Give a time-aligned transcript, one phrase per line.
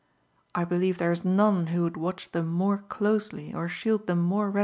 [0.55, 4.47] I believe there is none who would watch them more closely or shield them more
[4.49, 4.59] readily than you."